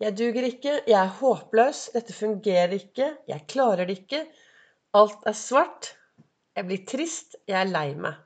Jeg 0.00 0.14
duger 0.16 0.46
ikke, 0.48 0.78
jeg 0.88 0.96
er 0.96 1.10
håpløs, 1.18 1.90
dette 1.92 2.14
fungerer 2.16 2.70
ikke, 2.72 3.10
jeg 3.28 3.42
klarer 3.52 3.84
det 3.84 3.98
ikke. 3.98 4.22
Alt 4.96 5.26
er 5.28 5.36
svart. 5.36 5.90
Jeg 6.56 6.64
blir 6.70 6.86
trist, 6.88 7.36
jeg 7.44 7.58
er 7.60 7.68
lei 7.68 7.90
meg. 8.00 8.16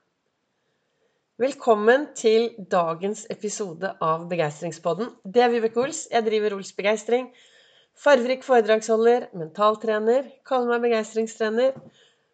Velkommen 1.42 2.06
til 2.14 2.46
dagens 2.70 3.24
episode 3.34 3.90
av 3.98 4.28
Begeistringspodden. 4.30 5.10
Det 5.26 5.42
er 5.42 5.50
Vibeke 5.50 5.82
Ols. 5.82 6.06
Jeg 6.14 6.22
driver 6.30 6.54
Ols 6.60 6.70
Begeistring. 6.78 7.32
Farverik 7.98 8.46
foredragsholder, 8.46 9.32
mentaltrener, 9.34 10.30
kaller 10.46 10.76
meg 10.76 10.86
begeistringstrener. 10.92 11.74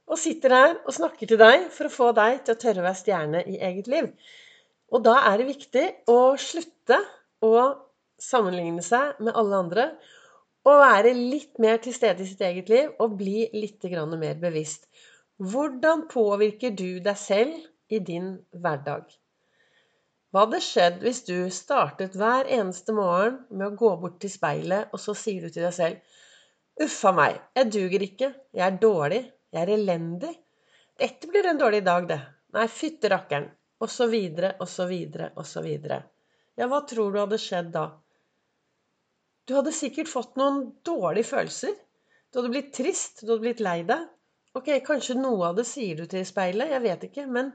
Og 0.04 0.20
sitter 0.20 0.52
her 0.60 0.80
og 0.84 0.92
snakker 1.00 1.32
til 1.32 1.40
deg 1.40 1.70
for 1.72 1.88
å 1.88 1.96
få 1.96 2.12
deg 2.20 2.44
til 2.44 2.58
å 2.58 2.60
tørre 2.66 2.84
å 2.84 2.90
være 2.90 3.04
stjerne 3.06 3.46
i 3.48 3.56
eget 3.56 3.88
liv. 3.88 4.12
Og 4.92 5.00
da 5.08 5.22
er 5.32 5.40
det 5.40 5.54
viktig 5.54 5.92
å 6.12 6.24
slutte 6.36 7.00
å 7.40 7.70
sammenligne 8.22 8.84
seg 8.84 9.20
med 9.22 9.36
alle 9.36 9.62
andre. 9.64 9.86
Og 10.68 10.82
være 10.82 11.14
litt 11.16 11.56
mer 11.62 11.80
til 11.80 11.94
stede 11.96 12.24
i 12.24 12.28
sitt 12.28 12.42
eget 12.44 12.68
liv 12.68 12.92
og 13.00 13.16
bli 13.20 13.48
litt 13.56 13.86
mer 14.20 14.36
bevisst. 14.42 14.86
Hvordan 15.40 16.06
påvirker 16.08 16.70
du 16.76 17.00
deg 17.00 17.16
selv 17.16 17.56
i 17.88 17.98
din 17.98 18.34
hverdag? 18.52 19.06
Hva 20.30 20.44
hadde 20.44 20.60
skjedd 20.62 21.00
hvis 21.02 21.24
du 21.26 21.36
startet 21.50 22.14
hver 22.14 22.46
eneste 22.46 22.92
morgen 22.94 23.40
med 23.50 23.66
å 23.66 23.78
gå 23.80 23.94
bort 24.02 24.20
til 24.22 24.30
speilet, 24.30 24.92
og 24.92 25.00
så 25.02 25.14
sier 25.16 25.42
du 25.42 25.50
til 25.50 25.64
deg 25.64 25.74
selv 25.74 26.18
Uffa 26.80 27.10
meg, 27.12 27.40
jeg 27.58 27.72
duger 27.74 28.02
ikke, 28.06 28.28
jeg 28.56 28.62
er 28.64 28.76
dårlig, 28.80 29.24
jeg 29.52 29.64
er 29.66 29.72
elendig. 29.74 30.30
Dette 31.00 31.28
blir 31.28 31.48
en 31.50 31.58
dårlig 31.60 31.82
dag, 31.84 32.06
det. 32.08 32.20
Nei, 32.56 32.68
fytte. 32.72 33.10
Og 33.80 33.90
så 33.90 34.06
videre, 34.12 34.54
og 34.60 34.68
så 34.68 34.86
videre, 34.88 35.30
og 35.36 35.44
så 35.48 35.60
videre. 35.64 35.98
Ja, 36.56 36.70
hva 36.70 36.80
tror 36.88 37.12
du 37.12 37.18
hadde 37.20 37.40
skjedd 37.40 37.68
da? 37.74 37.84
Du 39.50 39.56
hadde 39.56 39.72
sikkert 39.74 40.06
fått 40.06 40.36
noen 40.38 40.60
dårlige 40.86 41.26
følelser. 41.26 41.72
Du 42.30 42.38
hadde 42.38 42.50
blitt 42.52 42.68
trist, 42.76 43.24
du 43.24 43.32
hadde 43.32 43.42
blitt 43.42 43.62
lei 43.66 43.80
deg. 43.82 44.04
Ok, 44.54 44.68
kanskje 44.86 45.16
noe 45.18 45.48
av 45.48 45.56
det 45.58 45.64
sier 45.66 45.98
du 45.98 46.04
til 46.12 46.22
speilet, 46.28 46.70
jeg 46.70 46.84
vet 46.84 47.06
ikke. 47.08 47.24
Men 47.26 47.48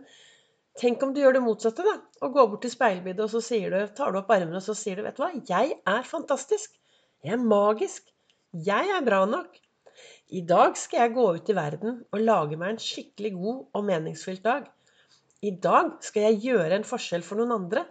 tenk 0.82 1.06
om 1.08 1.14
du 1.16 1.22
gjør 1.22 1.38
det 1.38 1.44
motsatte, 1.46 1.86
da. 1.88 1.94
Og 2.20 2.36
går 2.36 2.50
bort 2.52 2.66
til 2.68 2.74
speilbildet, 2.74 3.24
og 3.24 3.32
så 3.32 3.40
sier 3.48 3.72
du, 3.72 3.80
tar 3.96 4.12
du 4.12 4.20
opp 4.20 4.36
armene 4.36 4.60
og 4.60 4.66
så 4.68 4.76
sier 4.76 5.00
du, 5.00 5.06
vet 5.08 5.16
du 5.16 5.24
hva, 5.24 5.32
jeg 5.48 5.80
er 5.94 6.12
fantastisk. 6.12 6.76
Jeg 7.24 7.38
er 7.38 7.48
magisk. 7.56 8.12
Jeg 8.68 8.92
er 8.98 9.08
bra 9.08 9.24
nok. 9.38 9.56
I 10.36 10.44
dag 10.52 10.76
skal 10.76 11.06
jeg 11.06 11.16
gå 11.16 11.32
ut 11.40 11.56
i 11.56 11.60
verden 11.64 12.04
og 12.12 12.28
lage 12.28 12.60
meg 12.60 12.76
en 12.76 12.86
skikkelig 12.90 13.38
god 13.40 13.66
og 13.72 13.90
meningsfylt 13.94 14.44
dag. 14.44 14.68
I 15.48 15.56
dag 15.64 15.96
skal 16.04 16.28
jeg 16.28 16.44
gjøre 16.50 16.76
en 16.76 16.92
forskjell 16.92 17.24
for 17.24 17.40
noen 17.40 17.56
andre. 17.56 17.88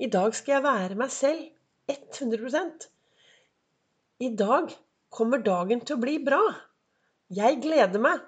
I 0.00 0.08
dag 0.08 0.32
skal 0.40 0.56
jeg 0.56 0.68
være 0.72 1.02
meg 1.04 1.12
selv 1.12 1.50
100 1.92 2.88
i 4.18 4.30
dag 4.32 4.72
kommer 5.12 5.42
dagen 5.44 5.82
til 5.84 5.96
å 5.96 6.02
bli 6.02 6.16
bra. 6.24 6.40
Jeg 7.32 7.60
gleder 7.64 8.00
meg. 8.00 8.22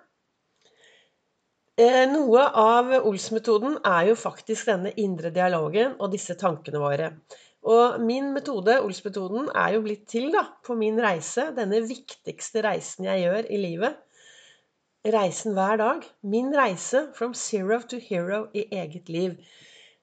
Eh, 1.79 2.05
noe 2.11 2.49
av 2.59 2.91
Ols-metoden 2.99 3.79
er 3.87 4.09
jo 4.11 4.17
faktisk 4.19 4.69
denne 4.69 4.93
indre 4.99 5.31
dialogen 5.35 5.95
og 5.99 6.11
disse 6.13 6.35
tankene 6.41 6.83
våre. 6.83 7.13
Og 7.69 8.01
min 8.03 8.33
metode, 8.35 8.79
Ols-metoden, 8.83 9.49
er 9.55 9.77
jo 9.77 9.85
blitt 9.85 10.05
til 10.11 10.29
da, 10.35 10.45
på 10.67 10.75
min 10.79 10.99
reise. 11.03 11.49
Denne 11.57 11.81
viktigste 11.87 12.65
reisen 12.67 13.07
jeg 13.09 13.25
gjør 13.25 13.49
i 13.49 13.63
livet. 13.63 13.99
Reisen 15.09 15.55
hver 15.57 15.79
dag. 15.81 16.05
Min 16.27 16.51
reise 16.57 17.07
from 17.15 17.35
zero 17.35 17.81
to 17.87 18.01
hero 18.03 18.47
i 18.53 18.67
eget 18.75 19.09
liv. 19.09 19.39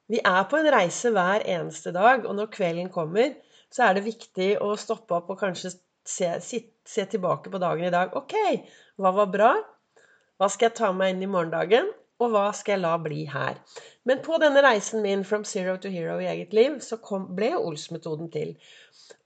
Vi 0.07 0.21
er 0.23 0.43
på 0.47 0.57
en 0.61 0.71
reise 0.71 1.11
hver 1.11 1.43
eneste 1.43 1.91
dag, 1.95 2.25
og 2.25 2.37
når 2.37 2.53
kvelden 2.53 2.91
kommer, 2.93 3.33
så 3.73 3.87
er 3.87 3.97
det 3.97 4.05
viktig 4.05 4.49
å 4.63 4.73
stoppe 4.79 5.17
opp 5.17 5.31
og 5.33 5.39
kanskje 5.41 5.73
se, 6.05 6.29
sit, 6.41 6.71
se, 6.87 7.05
tilbake 7.09 7.51
på 7.51 7.61
dagen 7.61 7.87
i 7.87 7.93
dag. 7.93 8.13
Ok, 8.17 8.35
hva 9.01 9.11
var 9.15 9.31
bra? 9.33 9.51
Hva 10.39 10.49
skal 10.51 10.69
jeg 10.69 10.77
ta 10.79 10.91
med 10.95 11.15
inn 11.15 11.23
i 11.25 11.31
morgendagen? 11.31 11.89
Og 12.23 12.31
hva 12.31 12.45
skal 12.55 12.77
jeg 12.77 12.83
la 12.85 12.93
bli 13.01 13.25
her? 13.27 13.57
Men 14.07 14.21
på 14.23 14.37
denne 14.39 14.61
reisen 14.63 15.01
min 15.03 15.25
from 15.27 15.43
zero 15.47 15.75
to 15.81 15.91
hero 15.91 16.15
i 16.23 16.29
eget 16.31 16.53
liv, 16.55 16.77
så 16.83 16.99
kom, 17.03 17.27
ble 17.35 17.51
Ols-metoden 17.57 18.29
til. 18.31 18.53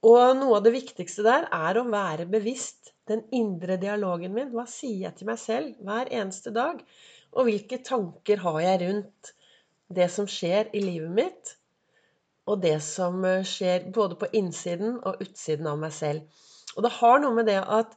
Og 0.06 0.34
noe 0.38 0.58
av 0.58 0.64
det 0.66 0.74
viktigste 0.74 1.22
der 1.26 1.46
er 1.54 1.78
å 1.78 1.86
være 1.90 2.26
bevisst 2.30 2.90
den 3.10 3.22
indre 3.34 3.78
dialogen 3.82 4.34
min. 4.34 4.50
Hva 4.54 4.66
sier 4.70 5.06
jeg 5.06 5.20
til 5.20 5.30
meg 5.30 5.38
selv 5.42 5.78
hver 5.86 6.10
eneste 6.10 6.54
dag? 6.54 6.82
Og 7.36 7.46
hvilke 7.46 7.78
tanker 7.86 8.42
har 8.42 8.58
jeg 8.64 8.82
rundt 8.82 9.32
det 9.90 10.10
som 10.10 10.26
skjer 10.30 10.70
i 10.74 10.82
livet 10.82 11.14
mitt? 11.14 11.54
Og 12.48 12.60
det 12.64 12.78
som 12.84 13.24
eh, 13.24 13.46
skjer 13.46 13.90
både 13.94 14.18
på 14.20 14.28
innsiden 14.36 14.98
og 15.06 15.20
utsiden 15.24 15.68
av 15.70 15.80
meg 15.80 15.94
selv. 15.96 16.44
Og 16.76 16.84
det 16.86 16.92
har 17.00 17.22
noe 17.22 17.36
med 17.36 17.48
det 17.50 17.58
at 17.60 17.96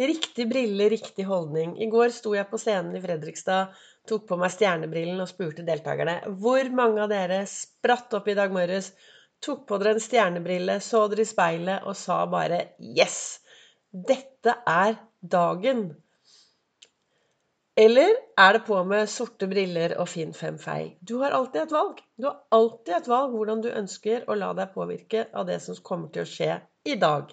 riktig 0.00 0.46
brille, 0.48 0.88
riktig 0.92 1.26
holdning. 1.28 1.74
I 1.82 1.88
går 1.92 2.12
sto 2.14 2.32
jeg 2.36 2.48
på 2.50 2.60
scenen 2.60 2.96
i 2.96 3.02
Fredrikstad, 3.04 3.74
tok 4.08 4.26
på 4.28 4.38
meg 4.40 4.52
stjernebrillen 4.54 5.20
og 5.20 5.28
spurte 5.28 5.64
deltakerne 5.66 6.20
hvor 6.40 6.70
mange 6.72 7.02
av 7.04 7.10
dere 7.12 7.42
spratt 7.48 8.14
opp 8.16 8.28
i 8.30 8.36
dag 8.38 8.52
morges, 8.54 8.92
tok 9.44 9.66
på 9.68 9.78
dere 9.80 9.96
en 9.96 10.04
stjernebrille, 10.04 10.78
så 10.84 11.04
dere 11.10 11.24
i 11.24 11.28
speilet 11.28 11.88
og 11.88 11.96
sa 11.96 12.22
bare 12.30 12.62
'Yes! 12.78 13.40
Dette 13.90 14.54
er 14.68 14.96
dagen'. 15.20 15.90
Eller 17.80 18.10
er 18.36 18.56
det 18.56 18.66
på 18.66 18.76
med 18.84 19.08
sorte 19.08 19.46
briller 19.48 19.94
og 20.02 20.08
finn 20.10 20.34
fem 20.36 20.58
feil? 20.60 20.90
Du 21.00 21.14
har 21.22 21.32
alltid 21.32 21.62
et 21.62 21.72
valg. 21.72 22.00
Du 22.20 22.26
har 22.28 22.42
alltid 22.52 22.96
et 22.98 23.08
valg 23.08 23.32
hvordan 23.32 23.62
du 23.64 23.70
ønsker 23.70 24.26
å 24.28 24.36
la 24.36 24.50
deg 24.58 24.74
påvirke 24.74 25.22
av 25.32 25.46
det 25.48 25.56
som 25.64 25.78
kommer 25.86 26.10
til 26.12 26.26
å 26.26 26.28
skje 26.28 26.58
i 26.84 26.98
dag. 27.00 27.30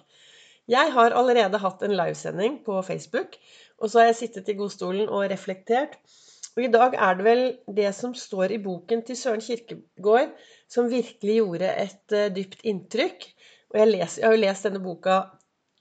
Jeg 0.68 0.92
har 0.94 1.16
allerede 1.16 1.60
hatt 1.60 1.84
en 1.84 1.96
livesending 1.96 2.58
på 2.64 2.80
Facebook, 2.86 3.36
og 3.80 3.90
så 3.90 4.00
har 4.00 4.10
jeg 4.10 4.18
sittet 4.22 4.48
i 4.52 4.56
godstolen 4.56 5.08
og 5.08 5.26
reflektert. 5.32 5.98
Og 6.56 6.64
i 6.64 6.72
dag 6.72 6.96
er 6.96 7.18
det 7.18 7.26
vel 7.28 7.42
det 7.76 7.92
som 7.96 8.14
står 8.16 8.56
i 8.56 8.60
boken 8.62 9.04
til 9.08 9.20
Søren 9.20 9.44
Kirkegård, 9.44 10.32
som 10.68 10.88
virkelig 10.90 11.38
gjorde 11.42 11.74
et 11.84 12.16
uh, 12.16 12.26
dypt 12.34 12.64
inntrykk. 12.68 13.28
Og 13.72 13.82
jeg, 13.82 13.90
leser, 13.92 14.22
jeg 14.22 14.28
har 14.28 14.36
jo 14.36 14.42
lest 14.46 14.68
denne 14.68 14.80
boka 14.84 15.18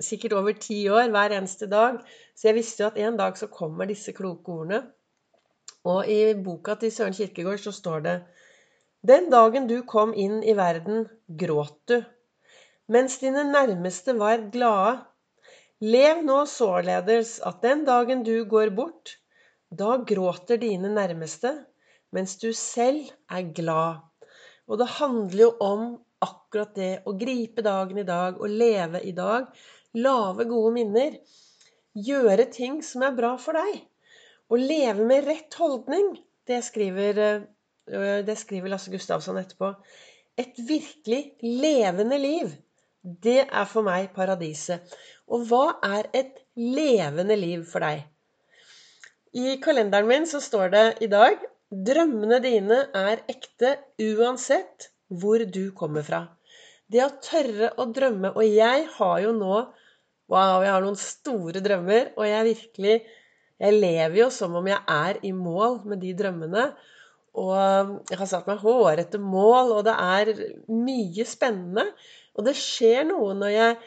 sikkert 0.04 0.36
over 0.38 0.54
ti 0.58 0.84
år 0.94 1.10
hver 1.14 1.34
eneste 1.38 1.70
dag. 1.72 2.00
Så 2.36 2.50
jeg 2.50 2.58
visste 2.60 2.84
jo 2.84 2.90
at 2.92 3.00
en 3.02 3.18
dag 3.20 3.38
så 3.38 3.50
kommer 3.52 3.90
disse 3.90 4.14
kloke 4.18 4.54
ordene. 4.54 4.84
Og 5.88 6.10
i 6.12 6.34
boka 6.34 6.76
til 6.80 6.92
Søren 6.92 7.16
Kirkegård 7.16 7.62
så 7.64 7.72
står 7.72 8.04
det 8.06 8.16
Den 9.08 9.30
dagen 9.32 9.68
du 9.70 9.82
kom 9.88 10.14
inn 10.14 10.42
i 10.44 10.56
verden, 10.58 11.08
gråt 11.28 11.80
du. 11.88 12.02
Mens 12.88 13.20
dine 13.20 13.44
nærmeste 13.48 14.16
var 14.18 14.50
glade. 14.52 15.04
Lev 15.84 16.24
nå 16.26 16.42
således 16.50 17.38
at 17.46 17.62
den 17.62 17.84
dagen 17.86 18.24
du 18.26 18.46
går 18.50 18.72
bort, 18.74 19.18
da 19.70 19.98
gråter 20.02 20.58
dine 20.58 20.90
nærmeste, 20.90 21.52
mens 22.12 22.38
du 22.42 22.50
selv 22.54 23.12
er 23.30 23.52
glad. 23.54 24.02
Og 24.68 24.80
det 24.82 24.88
handler 24.98 25.44
jo 25.44 25.52
om 25.62 25.84
akkurat 26.24 26.74
det 26.76 26.94
å 27.06 27.14
gripe 27.20 27.62
dagen 27.62 28.00
i 28.02 28.08
dag 28.08 28.40
og 28.42 28.50
leve 28.50 29.04
i 29.06 29.14
dag 29.14 29.52
lage 30.06 30.48
gode 30.50 30.74
minner, 30.76 31.18
gjøre 31.98 32.48
ting 32.54 32.82
som 32.86 33.06
er 33.08 33.16
bra 33.18 33.34
for 33.42 33.58
deg. 33.58 33.82
Å 34.48 34.60
leve 34.60 35.06
med 35.08 35.26
rett 35.28 35.58
holdning, 35.60 36.14
det 36.48 36.62
skriver, 36.64 37.22
øh, 37.90 38.20
det 38.28 38.38
skriver 38.40 38.72
Lasse 38.72 38.94
Gustavsson 38.94 39.40
etterpå. 39.42 39.74
Et 40.38 40.60
virkelig 40.70 41.22
levende 41.42 42.20
liv, 42.22 42.54
det 43.02 43.42
er 43.48 43.68
for 43.68 43.86
meg 43.88 44.14
paradiset. 44.16 44.86
Og 45.28 45.48
hva 45.50 45.78
er 45.84 46.08
et 46.16 46.40
levende 46.56 47.36
liv 47.40 47.66
for 47.68 47.84
deg? 47.84 48.06
I 49.38 49.58
kalenderen 49.62 50.08
min 50.08 50.26
så 50.30 50.40
står 50.42 50.74
det 50.74 50.88
i 51.06 51.12
dag 51.12 51.42
Drømmene 51.68 52.38
dine 52.40 52.78
er 52.96 53.26
ekte 53.28 53.74
uansett 54.00 54.88
hvor 55.12 55.44
du 55.44 55.74
kommer 55.76 56.06
fra. 56.08 56.22
Det 56.88 57.02
å 57.04 57.10
tørre 57.20 57.74
å 57.76 57.90
drømme 57.92 58.32
Og 58.40 58.46
jeg 58.48 58.86
har 58.94 59.18
jo 59.20 59.34
nå 59.36 59.58
Wow, 60.28 60.60
jeg 60.60 60.74
har 60.74 60.84
noen 60.84 61.00
store 61.00 61.62
drømmer, 61.64 62.12
og 62.20 62.28
jeg 62.28 62.52
virkelig 62.52 62.98
Jeg 63.58 63.74
lever 63.74 64.20
jo 64.20 64.28
som 64.30 64.54
om 64.60 64.68
jeg 64.70 64.78
er 64.94 65.18
i 65.26 65.32
mål 65.34 65.80
med 65.90 65.98
de 66.04 66.12
drømmene. 66.14 66.68
Og 67.38 67.54
jeg 68.06 68.20
har 68.20 68.30
satt 68.30 68.46
meg 68.50 68.62
hårete 68.62 69.18
mål, 69.18 69.72
og 69.80 69.82
det 69.88 69.96
er 69.98 70.30
mye 70.70 71.26
spennende. 71.26 71.88
Og 72.38 72.46
det 72.46 72.54
skjer 72.60 73.08
noe 73.10 73.34
når 73.38 73.56
jeg 73.56 73.78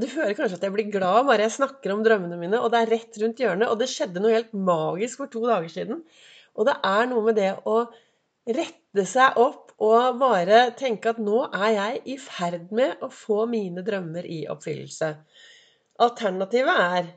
Du 0.00 0.06
hører 0.06 0.34
kanskje 0.38 0.54
at 0.58 0.64
jeg 0.66 0.74
blir 0.74 0.90
glad 0.90 1.24
bare 1.26 1.46
jeg 1.48 1.56
snakker 1.56 1.90
om 1.90 2.02
drømmene 2.06 2.36
mine, 2.38 2.58
og 2.62 2.70
det 2.70 2.78
er 2.80 2.92
rett 2.94 3.16
rundt 3.22 3.40
hjørnet. 3.42 3.70
Og 3.70 3.78
det 3.78 3.88
skjedde 3.90 4.22
noe 4.22 4.34
helt 4.34 4.52
magisk 4.54 5.22
for 5.22 5.30
to 5.30 5.42
dager 5.46 5.70
siden. 5.70 6.04
Og 6.54 6.66
det 6.66 6.76
er 6.86 7.08
noe 7.10 7.24
med 7.26 7.38
det 7.38 7.52
å 7.66 7.84
rette 8.50 9.06
seg 9.06 9.38
opp 9.38 9.69
og 9.80 10.18
bare 10.20 10.66
tenke 10.76 11.14
at 11.14 11.20
nå 11.22 11.46
er 11.48 11.70
jeg 11.76 12.02
i 12.12 12.16
ferd 12.20 12.68
med 12.76 13.00
å 13.04 13.08
få 13.12 13.46
mine 13.48 13.84
drømmer 13.86 14.26
i 14.28 14.42
oppfyllelse. 14.52 15.14
Alternativet 16.04 16.82
er 16.84 17.08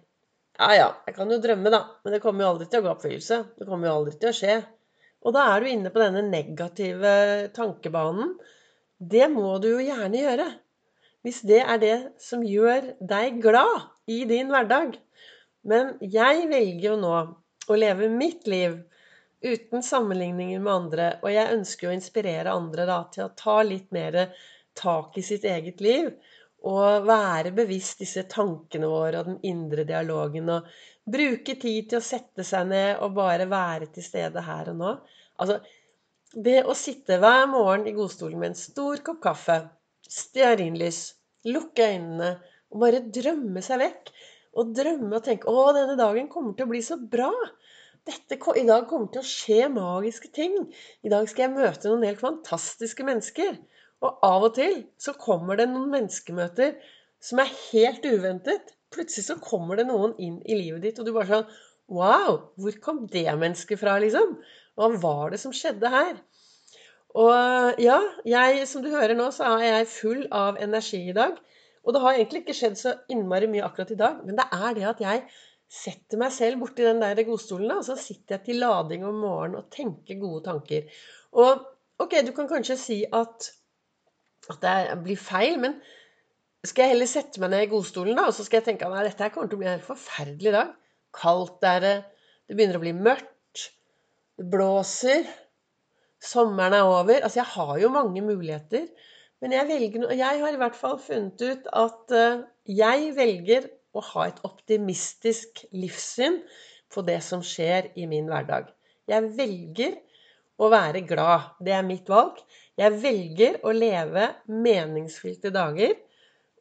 ja, 0.53 0.69
ja, 0.77 0.89
jeg 1.07 1.15
kan 1.15 1.31
jo 1.33 1.39
drømme, 1.41 1.71
da, 1.73 1.79
men 2.05 2.13
det 2.13 2.21
kommer 2.21 2.45
jo 2.45 2.51
aldri 2.53 2.67
til 2.69 2.83
å 2.83 2.85
gå 2.85 2.91
oppfyllelse. 2.93 3.39
Det 3.57 3.65
kommer 3.65 3.89
jo 3.89 3.95
aldri 3.97 4.13
til 4.21 4.29
å 4.29 4.37
skje. 4.37 4.57
Og 5.25 5.33
da 5.33 5.47
er 5.49 5.63
du 5.63 5.69
inne 5.71 5.89
på 5.89 6.01
denne 6.01 6.21
negative 6.27 7.13
tankebanen. 7.55 8.35
Det 8.99 9.25
må 9.33 9.55
du 9.63 9.71
jo 9.71 9.81
gjerne 9.81 10.21
gjøre. 10.21 10.51
hvis 11.23 11.39
det 11.47 11.61
er 11.63 11.77
det 11.79 11.97
som 12.19 12.41
gjør 12.43 12.89
deg 12.99 13.37
glad 13.41 13.85
i 14.11 14.25
din 14.27 14.49
hverdag. 14.51 14.97
Men 15.63 15.93
jeg 16.03 16.49
velger 16.51 16.89
jo 16.89 16.97
nå 16.99 17.13
å 17.71 17.77
leve 17.79 18.09
mitt 18.11 18.43
liv 18.51 18.75
uten 19.43 19.83
sammenligninger 19.83 20.61
med 20.63 20.73
andre, 20.73 21.07
og 21.21 21.31
jeg 21.33 21.53
ønsker 21.57 21.89
å 21.89 21.95
inspirere 21.95 22.55
andre 22.55 22.87
da, 22.87 23.01
til 23.11 23.25
å 23.25 23.33
ta 23.37 23.57
litt 23.67 23.91
mer 23.95 24.17
tak 24.79 25.17
i 25.19 25.25
sitt 25.25 25.43
eget 25.45 25.83
liv. 25.83 26.09
Og 26.63 27.03
være 27.03 27.51
bevisst 27.51 27.99
disse 27.99 28.23
tankene 28.31 28.87
våre 28.87 29.19
og 29.19 29.27
den 29.27 29.39
indre 29.49 29.83
dialogen. 29.83 30.47
Og 30.47 30.69
bruke 31.03 31.57
tid 31.59 31.89
til 31.91 31.99
å 31.99 32.05
sette 32.05 32.45
seg 32.47 32.69
ned 32.69 33.01
og 33.03 33.17
bare 33.17 33.49
være 33.51 33.89
til 33.91 34.05
stede 34.05 34.45
her 34.45 34.71
og 34.71 34.79
nå. 34.79 34.93
Altså, 35.43 35.59
det 36.33 36.61
å 36.63 36.75
sitte 36.77 37.19
hver 37.19 37.49
morgen 37.51 37.83
i 37.89 37.95
godstolen 37.97 38.39
med 38.39 38.53
en 38.53 38.57
stor 38.57 39.03
kopp 39.05 39.19
kaffe, 39.27 39.59
stearinlys, 40.07 41.01
lukke 41.51 41.89
øynene 41.91 42.31
og 42.71 42.79
bare 42.85 43.03
drømme 43.13 43.61
seg 43.65 43.83
vekk. 43.83 44.13
Og 44.53 44.71
drømme 44.77 45.17
og 45.17 45.23
tenke 45.25 45.49
'Å, 45.49 45.73
denne 45.73 45.97
dagen 45.97 46.27
kommer 46.29 46.53
til 46.53 46.67
å 46.67 46.71
bli 46.71 46.81
så 46.85 46.95
bra'. 46.95 47.49
Dette, 48.03 48.35
I 48.59 48.65
dag 48.67 48.89
kommer 48.89 49.07
til 49.13 49.21
å 49.21 49.27
skje 49.27 49.69
magiske 49.71 50.27
ting. 50.35 50.57
I 51.07 51.11
dag 51.11 51.27
skal 51.31 51.45
jeg 51.45 51.53
møte 51.53 51.87
noen 51.87 52.03
helt 52.03 52.19
fantastiske 52.19 53.05
mennesker. 53.07 53.55
Og 54.03 54.25
av 54.27 54.47
og 54.49 54.57
til 54.57 54.81
så 54.99 55.13
kommer 55.15 55.55
det 55.59 55.69
noen 55.71 55.93
menneskemøter 55.93 56.73
som 57.23 57.39
er 57.39 57.53
helt 57.69 58.03
uventet. 58.03 58.73
Plutselig 58.91 59.29
så 59.29 59.37
kommer 59.39 59.79
det 59.79 59.87
noen 59.87 60.17
inn 60.19 60.41
i 60.43 60.57
livet 60.59 60.83
ditt, 60.83 60.99
og 60.99 61.07
du 61.07 61.13
bare 61.15 61.29
sånn 61.31 61.53
Wow! 61.93 62.37
Hvor 62.59 62.75
kom 62.83 62.99
det 63.11 63.27
mennesket 63.39 63.79
fra, 63.79 63.95
liksom? 64.03 64.35
Hva 64.75 64.89
var 64.99 65.31
det 65.31 65.39
som 65.39 65.55
skjedde 65.55 65.91
her? 65.93 66.19
Og 67.13 67.79
ja, 67.83 67.99
jeg, 68.27 68.67
som 68.67 68.83
du 68.83 68.89
hører 68.91 69.15
nå, 69.15 69.29
så 69.35 69.55
er 69.61 69.65
jeg 69.67 69.91
full 69.93 70.23
av 70.33 70.59
energi 70.63 71.01
i 71.11 71.15
dag. 71.15 71.39
Og 71.83 71.95
det 71.95 72.03
har 72.03 72.17
egentlig 72.17 72.43
ikke 72.43 72.55
skjedd 72.57 72.79
så 72.79 72.95
innmari 73.11 73.47
mye 73.51 73.63
akkurat 73.67 73.91
i 73.95 73.99
dag, 73.99 74.21
men 74.27 74.39
det 74.39 74.47
er 74.55 74.69
det 74.75 74.87
at 74.91 75.03
jeg 75.03 75.25
setter 75.69 76.19
meg 76.21 76.33
selv 76.35 76.61
borti 76.61 76.85
den 76.85 77.01
der 77.01 77.23
godstolen, 77.25 77.71
og 77.75 77.85
så 77.85 77.97
sitter 77.97 78.37
jeg 78.37 78.45
til 78.45 78.61
lading 78.61 79.05
om 79.07 79.21
morgenen 79.23 79.61
og 79.61 79.71
tenker 79.73 80.19
gode 80.21 80.43
tanker. 80.45 80.89
Og 81.33 81.63
ok, 82.03 82.19
du 82.27 82.33
kan 82.35 82.49
kanskje 82.49 82.77
si 82.79 82.99
at 83.09 83.51
at 84.51 84.63
det 84.63 85.03
blir 85.03 85.19
feil. 85.19 85.59
Men 85.61 85.77
skal 86.63 86.87
jeg 86.87 86.95
heller 86.95 87.11
sette 87.11 87.43
meg 87.43 87.53
ned 87.53 87.67
i 87.67 87.71
godstolen 87.71 88.17
da, 88.17 88.27
og 88.29 88.35
så 88.35 88.45
skal 88.45 88.61
jeg 88.61 88.69
tenke 88.71 88.87
at 88.87 89.07
dette 89.07 89.25
her 89.25 89.33
kommer 89.33 89.51
til 89.51 89.59
å 89.59 89.63
bli 89.63 89.71
en 89.71 89.85
forferdelig 89.85 90.55
dag. 90.55 90.73
Kaldt 91.13 91.67
er 91.69 91.83
det. 91.83 91.95
Det 92.47 92.57
begynner 92.57 92.79
å 92.79 92.83
bli 92.83 92.93
mørkt. 92.97 93.67
Det 94.39 94.47
blåser. 94.51 95.27
Sommeren 96.23 96.75
er 96.77 96.87
over. 96.87 97.19
Altså, 97.19 97.41
jeg 97.41 97.51
har 97.53 97.75
jo 97.83 97.91
mange 97.93 98.23
muligheter. 98.25 98.87
Men 99.43 99.55
jeg, 99.57 99.67
velger, 99.67 100.07
jeg 100.15 100.39
har 100.39 100.55
i 100.55 100.59
hvert 100.61 100.77
fall 100.79 100.95
funnet 101.03 101.41
ut 101.43 101.65
at 101.75 102.13
uh, 102.15 102.43
jeg 102.63 103.09
velger 103.17 103.67
å 103.93 104.03
ha 104.13 104.27
et 104.29 104.39
optimistisk 104.47 105.65
livssyn 105.75 106.39
på 106.93 107.03
det 107.05 107.19
som 107.25 107.43
skjer 107.45 107.91
i 107.99 108.07
min 108.09 108.29
hverdag. 108.29 108.69
Jeg 109.09 109.29
velger 109.37 109.97
å 110.61 110.69
være 110.71 111.03
glad. 111.07 111.53
Det 111.63 111.73
er 111.75 111.85
mitt 111.85 112.09
valg. 112.09 112.39
Jeg 112.79 112.97
velger 113.03 113.59
å 113.65 113.73
leve 113.75 114.29
meningsfylte 114.49 115.51
dager. 115.53 115.95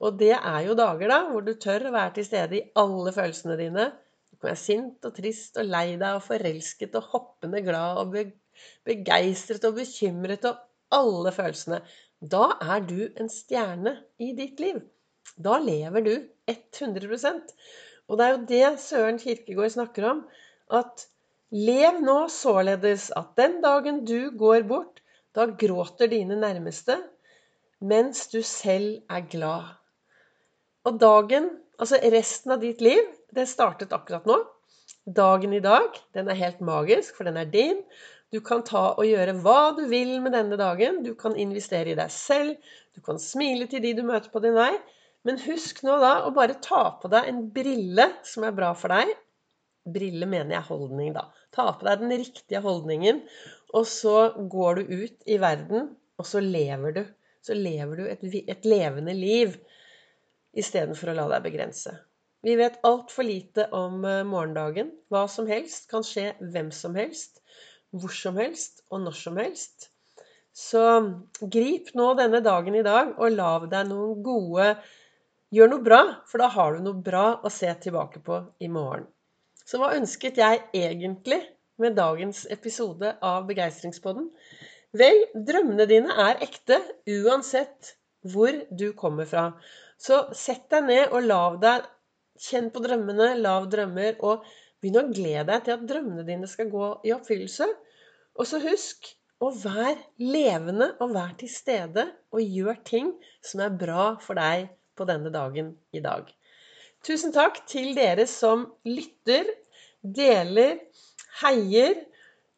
Og 0.03 0.17
det 0.19 0.35
er 0.35 0.61
jo 0.67 0.77
dager 0.79 1.13
da 1.13 1.21
hvor 1.29 1.45
du 1.47 1.53
tør 1.61 1.89
å 1.89 1.95
være 1.95 2.17
til 2.19 2.27
stede 2.27 2.59
i 2.59 2.65
alle 2.81 3.13
følelsene 3.15 3.59
dine. 3.61 3.91
Du 4.33 4.39
kan 4.39 4.51
være 4.51 4.63
sint 4.65 5.07
og 5.07 5.15
trist 5.17 5.61
og 5.61 5.69
lei 5.69 5.93
deg 5.95 6.19
og 6.19 6.25
forelsket 6.27 6.97
og 6.99 7.11
hoppende 7.13 7.63
glad 7.63 8.01
og 8.03 8.17
begeistret 8.89 9.69
og 9.69 9.79
bekymret 9.79 10.49
og 10.51 10.59
alle 10.93 11.33
følelsene. 11.35 11.83
Da 12.19 12.49
er 12.63 12.83
du 12.87 12.99
en 13.19 13.31
stjerne 13.31 13.97
i 14.23 14.33
ditt 14.39 14.61
liv. 14.63 14.83
Da 15.37 15.59
lever 15.59 16.05
du 16.05 16.15
100% 16.51 17.55
Og 18.09 18.19
det 18.19 18.27
er 18.27 18.35
jo 18.35 18.45
det 18.51 18.67
Søren 18.83 19.19
Kirkegård 19.23 19.73
snakker 19.75 20.09
om. 20.11 20.25
At 20.71 21.07
Lev 21.53 21.99
nå 22.01 22.31
således 22.33 23.11
at 23.13 23.35
den 23.37 23.59
dagen 23.61 23.99
du 24.09 24.31
går 24.41 24.63
bort, 24.65 25.03
da 25.37 25.45
gråter 25.45 26.09
dine 26.09 26.39
nærmeste, 26.41 26.97
mens 27.85 28.25
du 28.33 28.39
selv 28.41 29.03
er 29.13 29.27
glad. 29.29 29.75
Og 30.89 30.97
dagen, 30.97 31.51
altså 31.77 32.01
resten 32.15 32.55
av 32.55 32.65
ditt 32.65 32.81
liv, 32.81 33.05
det 33.37 33.45
startet 33.51 33.93
akkurat 33.93 34.25
nå. 34.25 34.39
Dagen 35.05 35.53
i 35.53 35.61
dag, 35.61 35.93
den 36.17 36.33
er 36.33 36.41
helt 36.41 36.65
magisk, 36.65 37.19
for 37.19 37.29
den 37.29 37.37
er 37.37 37.53
din. 37.53 37.85
Du 38.33 38.41
kan 38.41 38.65
ta 38.65 38.95
og 38.95 39.05
gjøre 39.05 39.37
hva 39.45 39.75
du 39.77 39.85
vil 39.93 40.23
med 40.25 40.33
denne 40.33 40.57
dagen. 40.57 41.03
Du 41.05 41.13
kan 41.21 41.37
investere 41.37 41.93
i 41.93 41.99
deg 41.99 42.09
selv. 42.17 42.57
Du 42.97 43.05
kan 43.05 43.21
smile 43.21 43.69
til 43.69 43.85
de 43.85 43.93
du 43.99 44.07
møter 44.09 44.33
på 44.33 44.41
din 44.41 44.57
vei. 44.57 44.73
Men 45.27 45.39
husk 45.45 45.85
nå 45.87 45.99
da 46.03 46.15
å 46.27 46.33
bare 46.35 46.59
ta 46.65 46.85
på 47.03 47.11
deg 47.13 47.29
en 47.31 47.45
brille 47.55 48.09
som 48.27 48.47
er 48.47 48.57
bra 48.57 48.73
for 48.79 48.95
deg, 48.95 49.13
Brille 49.83 50.29
mener 50.31 50.55
jeg 50.55 50.69
holdning, 50.69 51.11
da. 51.17 51.25
Ta 51.55 51.73
på 51.75 51.87
deg 51.89 52.05
den 52.05 52.15
riktige 52.15 52.61
holdningen, 52.63 53.19
og 53.75 53.87
så 53.91 54.31
går 54.53 54.79
du 54.79 54.93
ut 55.03 55.27
i 55.27 55.39
verden, 55.43 55.89
og 56.21 56.29
så 56.29 56.43
lever 56.43 56.95
du. 56.99 57.03
Så 57.43 57.57
lever 57.59 57.99
du 57.99 58.05
et, 58.07 58.23
et 58.23 58.69
levende 58.69 59.15
liv 59.19 59.57
istedenfor 60.55 61.11
å 61.11 61.17
la 61.19 61.27
deg 61.33 61.49
begrense. 61.49 61.97
Vi 62.47 62.55
vet 62.59 62.79
altfor 62.87 63.27
lite 63.27 63.67
om 63.75 64.05
eh, 64.07 64.23
morgendagen. 64.27 64.93
Hva 65.11 65.25
som 65.31 65.49
helst 65.51 65.89
kan 65.91 66.07
skje 66.07 66.33
hvem 66.55 66.71
som 66.75 66.95
helst, 66.99 67.43
hvor 67.91 68.15
som 68.15 68.39
helst 68.39 68.85
og 68.91 69.03
når 69.03 69.19
som 69.19 69.39
helst. 69.43 69.89
Så 70.55 70.83
grip 71.41 71.91
nå 71.99 72.13
denne 72.19 72.43
dagen 72.45 72.77
i 72.79 72.87
dag, 72.87 73.15
og 73.19 73.35
lag 73.35 73.67
deg 73.73 73.91
noen 73.91 74.23
gode 74.23 74.75
Gjør 75.53 75.69
noe 75.69 75.85
bra, 75.85 76.01
for 76.25 76.41
da 76.41 76.47
har 76.55 76.73
du 76.73 76.85
noe 76.87 77.01
bra 77.05 77.25
å 77.45 77.51
se 77.53 77.69
tilbake 77.85 78.23
på 78.25 78.39
i 78.65 78.71
morgen. 78.73 79.05
Så 79.69 79.77
hva 79.77 79.91
ønsket 79.99 80.41
jeg 80.41 80.63
egentlig 80.73 81.43
med 81.83 81.99
dagens 81.99 82.47
episode 82.55 83.11
av 83.21 83.45
Begeistringspodden? 83.51 84.31
Vel, 84.97 85.21
drømmene 85.37 85.85
dine 85.91 86.17
er 86.25 86.41
ekte 86.49 86.81
uansett 87.19 87.93
hvor 88.33 88.63
du 88.73 88.89
kommer 88.97 89.29
fra. 89.29 89.45
Så 90.01 90.25
sett 90.33 90.71
deg 90.73 90.89
ned 90.89 91.13
og 91.13 91.29
lav 91.29 91.61
deg 91.61 91.89
Kjenn 92.43 92.73
på 92.73 92.81
drømmene, 92.83 93.35
lav 93.39 93.69
drømmer, 93.71 94.17
og 94.25 94.47
begynn 94.81 95.03
å 95.03 95.09
glede 95.13 95.45
deg 95.53 95.67
til 95.67 95.77
at 95.77 95.85
drømmene 95.87 96.25
dine 96.27 96.49
skal 96.51 96.73
gå 96.73 96.89
i 97.07 97.13
oppfyllelse. 97.15 97.69
Og 98.41 98.49
så 98.49 98.59
husk 98.65 99.13
å 99.45 99.53
være 99.53 100.01
levende 100.17 100.95
og 100.97 101.13
være 101.13 101.43
til 101.43 101.53
stede 101.53 102.09
og 102.33 102.41
gjør 102.41 102.81
ting 102.89 103.13
som 103.45 103.63
er 103.67 103.77
bra 103.85 104.15
for 104.25 104.41
deg 104.41 104.73
på 104.97 105.07
denne 105.09 105.33
dagen 105.35 105.75
i 105.93 106.03
dag. 106.05 106.29
Tusen 107.03 107.35
takk 107.35 107.65
til 107.67 107.97
dere 107.97 108.29
som 108.31 108.69
lytter, 108.87 109.49
deler, 110.03 110.79
heier. 111.43 112.01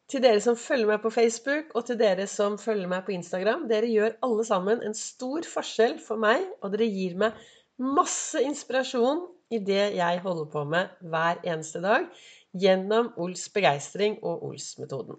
Til 0.05 0.21
dere 0.21 0.37
som 0.43 0.53
følger 0.53 0.91
meg 0.91 0.99
på 1.01 1.09
Facebook, 1.09 1.71
og 1.73 1.87
til 1.87 1.97
dere 1.97 2.27
som 2.29 2.59
følger 2.61 2.85
meg 2.91 3.07
på 3.07 3.15
Instagram. 3.15 3.63
Dere 3.71 3.89
gjør 3.89 4.19
alle 4.27 4.45
sammen 4.45 4.83
en 4.85 4.93
stor 4.93 5.47
forskjell 5.49 5.95
for 5.97 6.21
meg, 6.21 6.43
og 6.61 6.75
dere 6.75 6.85
gir 6.85 7.15
meg 7.17 7.39
masse 7.81 8.37
inspirasjon 8.45 9.25
i 9.49 9.57
det 9.65 9.95
jeg 9.97 10.21
holder 10.21 10.51
på 10.53 10.63
med 10.69 10.93
hver 11.01 11.41
eneste 11.41 11.81
dag 11.81 12.05
gjennom 12.55 13.15
Ols 13.17 13.49
begeistring 13.53 14.19
og 14.21 14.45
Ols-metoden. 14.51 15.17